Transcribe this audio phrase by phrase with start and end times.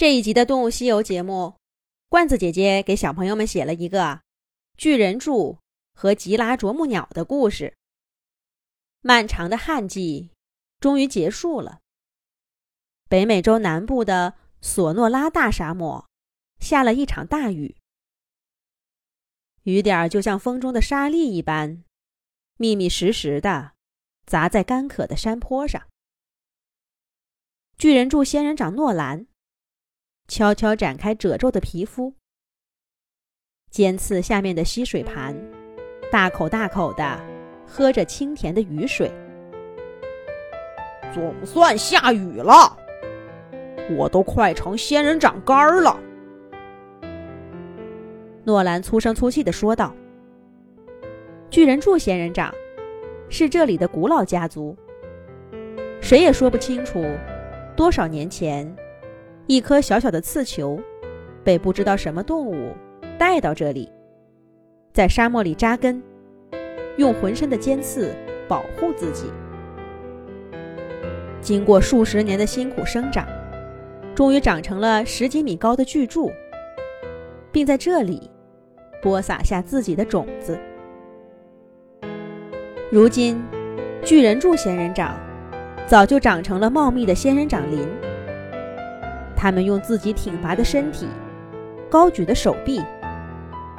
[0.00, 1.56] 这一集的《动物西游》节目，
[2.08, 4.22] 罐子姐姐给小朋友们写了一个
[4.78, 5.58] 巨人柱
[5.92, 7.76] 和吉拉啄木鸟的故事。
[9.02, 10.30] 漫长的旱季
[10.78, 11.80] 终于结束了，
[13.10, 16.08] 北美洲南部的索诺拉大沙漠
[16.60, 17.76] 下了一场大雨，
[19.64, 21.84] 雨点儿就像风中的沙粒一般，
[22.56, 23.72] 密密实实的
[24.24, 25.86] 砸在干渴的山坡上。
[27.76, 29.26] 巨人柱仙人掌诺兰。
[30.30, 32.14] 悄悄展开褶皱的皮肤，
[33.68, 35.34] 尖刺下面的吸水盘，
[36.08, 37.20] 大口大口的
[37.66, 39.10] 喝着清甜的雨水。
[41.12, 42.78] 总算下雨了，
[43.98, 45.98] 我都快成仙人掌干儿了。
[48.44, 49.92] 诺兰粗声粗气的说道
[51.50, 52.54] ：“巨人柱仙人掌
[53.28, 54.76] 是这里的古老家族，
[56.00, 57.04] 谁也说不清楚
[57.74, 58.72] 多少年前。”
[59.50, 60.78] 一颗小小的刺球，
[61.42, 62.72] 被不知道什么动物
[63.18, 63.90] 带到这里，
[64.92, 66.00] 在沙漠里扎根，
[66.98, 68.14] 用浑身的尖刺
[68.46, 69.24] 保护自己。
[71.40, 73.26] 经过数十年的辛苦生长，
[74.14, 76.30] 终于长成了十几米高的巨柱，
[77.50, 78.30] 并在这里
[79.02, 80.56] 播撒下自己的种子。
[82.88, 83.42] 如今，
[84.04, 85.18] 巨人柱仙人掌
[85.88, 87.84] 早就长成了茂密的仙人掌林。
[89.40, 91.08] 他们用自己挺拔的身体、
[91.88, 92.82] 高举的手臂，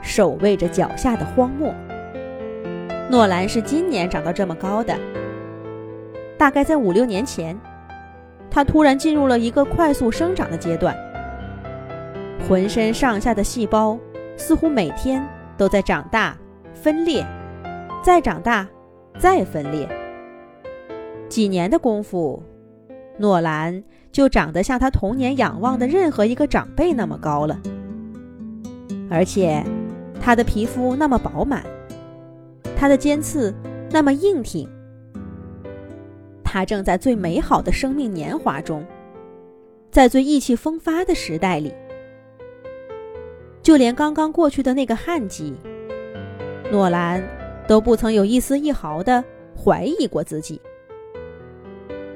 [0.00, 1.74] 守卫着脚下的荒漠。
[3.10, 4.96] 诺兰是今年长到这么高的，
[6.38, 7.54] 大概在五六年前，
[8.50, 10.96] 他突然进入了一个快速生长的阶段，
[12.48, 13.98] 浑身上下的细胞
[14.38, 15.22] 似乎每天
[15.58, 16.34] 都在长大、
[16.72, 17.26] 分裂，
[18.02, 18.66] 再长大、
[19.18, 19.86] 再分裂。
[21.28, 22.42] 几年的功夫。
[23.18, 27.60] 诺兰就长得像他童年仰望的任何一个长辈那么高了，
[29.10, 29.64] 而且
[30.20, 31.64] 他的皮肤那么饱满，
[32.76, 33.54] 他的尖刺
[33.90, 34.68] 那么硬挺。
[36.42, 38.84] 他正在最美好的生命年华中，
[39.90, 41.72] 在最意气风发的时代里。
[43.62, 45.54] 就连刚刚过去的那个旱季，
[46.70, 47.22] 诺兰
[47.66, 49.22] 都不曾有一丝一毫的
[49.56, 50.60] 怀疑过自己。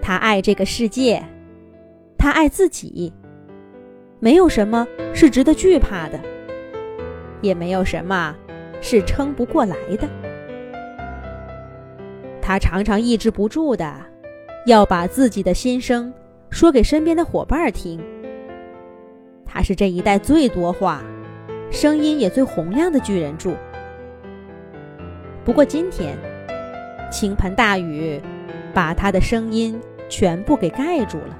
[0.06, 1.21] 他爱这个世界，
[2.17, 3.12] 他爱自己。
[4.21, 6.21] 没有什么是值得惧怕的，
[7.41, 8.33] 也没有什么
[8.81, 10.09] 是撑不过来的。
[12.41, 13.97] 他常常抑制不住的
[14.66, 16.15] 要把自己的心声
[16.50, 18.00] 说给身边的伙伴听。
[19.45, 21.03] 他是这一代最多话、
[21.69, 23.56] 声音也最洪亮的巨人柱。
[25.45, 26.16] 不过今天，
[27.11, 28.22] 倾盆大雨
[28.72, 29.77] 把他的声音。
[30.09, 31.37] 全部给盖住了，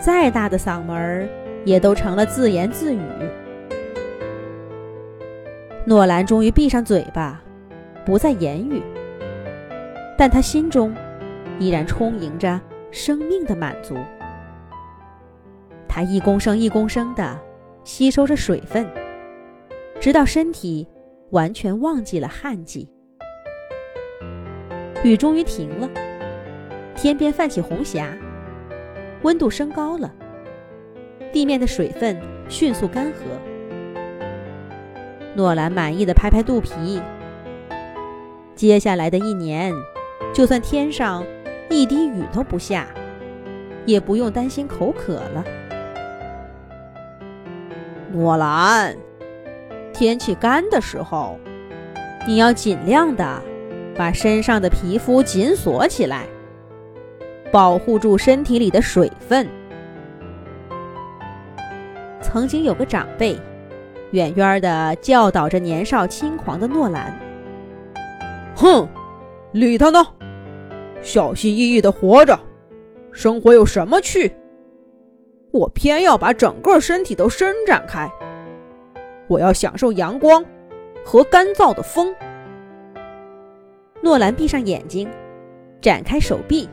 [0.00, 1.28] 再大的嗓门儿
[1.64, 3.00] 也都成了自言自语。
[5.84, 7.42] 诺兰终于闭上嘴巴，
[8.04, 8.82] 不再言语，
[10.16, 10.94] 但他心中
[11.58, 13.96] 依然充盈着生命的满足。
[15.88, 17.38] 他一公升一公升的
[17.84, 18.86] 吸收着水分，
[19.98, 20.86] 直到身体
[21.30, 22.88] 完全忘记了旱季。
[25.02, 25.88] 雨终于停了。
[27.00, 28.08] 天边泛起红霞，
[29.22, 30.12] 温度升高了，
[31.32, 33.18] 地面的水分迅速干涸。
[35.36, 37.00] 诺兰满意的拍拍肚皮。
[38.56, 39.72] 接下来的一年，
[40.34, 41.24] 就算天上
[41.70, 42.88] 一滴雨都不下，
[43.86, 45.44] 也不用担心口渴了。
[48.10, 48.96] 诺兰，
[49.94, 51.38] 天气干的时候，
[52.26, 53.40] 你要尽量的
[53.96, 56.26] 把身上的皮肤紧锁起来。
[57.50, 59.48] 保护住身体里的水分。
[62.20, 63.38] 曾经有个长辈，
[64.10, 67.18] 远远的教导着年少轻狂的诺兰
[68.54, 68.86] ：“哼，
[69.52, 70.06] 理他呢，
[71.00, 72.38] 小心翼翼的活着，
[73.12, 74.30] 生活有什么趣？
[75.50, 78.10] 我偏要把整个身体都伸展开，
[79.26, 80.44] 我要享受阳光
[81.04, 82.14] 和干燥的风。”
[84.02, 85.08] 诺兰闭上眼睛，
[85.80, 86.68] 展开手臂。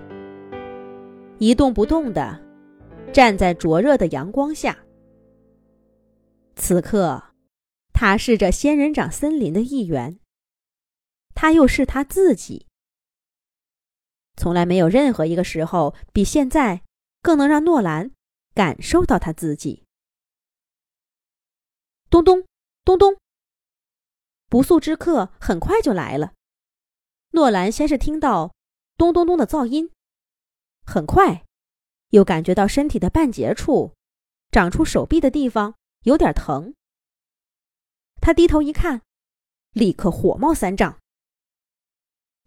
[1.38, 2.42] 一动不动地
[3.14, 4.78] 站在灼热的阳光下。
[6.56, 7.22] 此刻，
[7.94, 10.20] 他是这仙人掌森林的一员。
[11.34, 12.66] 他又是他自己。
[14.38, 16.82] 从来没有任何一个时候比现在
[17.22, 18.12] 更能让诺兰
[18.54, 19.84] 感受到他自己。
[22.10, 22.46] 咚咚
[22.86, 23.18] 咚咚，
[24.48, 26.34] 不速之客很快就来了。
[27.32, 28.54] 诺兰先是听到
[28.96, 29.92] 咚咚咚的噪音。
[30.86, 31.44] 很快，
[32.10, 33.94] 又感觉到身体的半截处
[34.52, 36.74] 长出手臂的地方有点疼。
[38.22, 39.02] 他低头一看，
[39.72, 41.00] 立刻火冒三丈。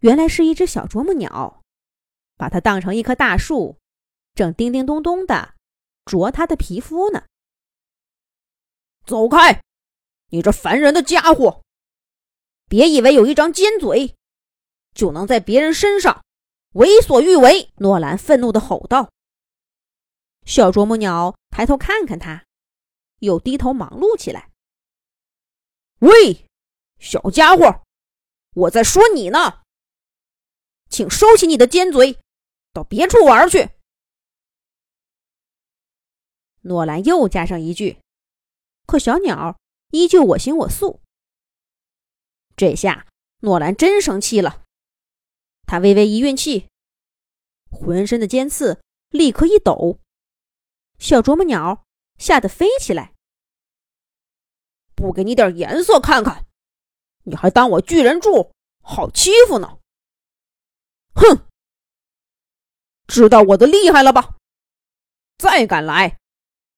[0.00, 1.62] 原来是一只小啄木鸟，
[2.36, 3.76] 把它当成一棵大树，
[4.34, 5.54] 正叮叮咚咚的
[6.04, 7.26] 啄它的皮肤呢。
[9.04, 9.62] 走开，
[10.30, 11.62] 你这烦人的家伙！
[12.68, 14.14] 别以为有一张尖嘴，
[14.94, 16.24] 就能在别人身上
[16.72, 17.72] 为所欲为！
[17.76, 19.10] 诺兰愤怒的吼道。
[20.44, 22.44] 小啄木鸟抬头看看他，
[23.18, 24.50] 又低头忙碌起来。
[26.00, 26.46] 喂，
[26.98, 27.82] 小家伙，
[28.54, 29.62] 我在说你呢，
[30.88, 32.18] 请收起你的尖嘴，
[32.72, 33.70] 到别处玩去。
[36.62, 38.00] 诺兰又加上一句，
[38.86, 39.58] 可小鸟
[39.90, 41.00] 依旧我行我素。
[42.56, 43.06] 这下
[43.40, 44.64] 诺兰真生气了，
[45.68, 46.66] 他微微一运气，
[47.70, 48.80] 浑身的尖刺
[49.10, 49.98] 立刻一抖。
[50.98, 51.84] 小啄木鸟
[52.16, 53.12] 吓得飞起来，
[54.94, 56.46] 不给你点颜色看看，
[57.24, 59.78] 你还当我巨人柱好欺负呢？
[61.14, 61.46] 哼，
[63.06, 64.36] 知道我的厉害了吧？
[65.36, 66.18] 再敢来，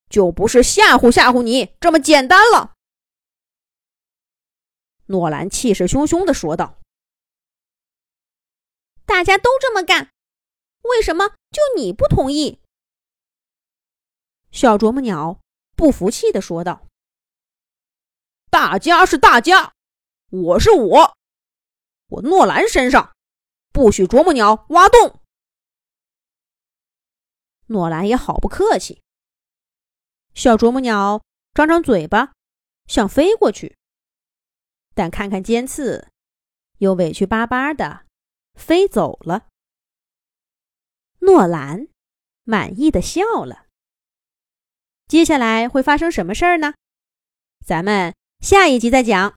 [0.08, 2.74] 就不是吓唬吓唬你这么简单了。
[5.06, 6.78] 诺兰气势汹汹的说道
[9.10, 10.12] ：“大家都这么干，
[10.82, 12.60] 为什么就你不同意？”
[14.52, 15.40] 小啄木鸟
[15.74, 16.86] 不服气的说道
[18.50, 19.74] ：“大家是大家，
[20.30, 21.16] 我是我，
[22.06, 23.12] 我诺兰身上
[23.72, 25.20] 不许啄木鸟挖洞。”
[27.66, 29.02] 诺兰也好不客气。
[30.34, 31.20] 小啄木鸟
[31.52, 32.32] 张张嘴巴，
[32.86, 33.76] 想飞过去，
[34.94, 36.12] 但看看尖刺，
[36.78, 38.06] 又委屈巴巴的
[38.54, 39.46] 飞走了。
[41.20, 41.88] 诺兰
[42.44, 43.66] 满意的笑了。
[45.06, 46.74] 接下来会发生什么事儿呢？
[47.66, 49.28] 咱们下一集再讲。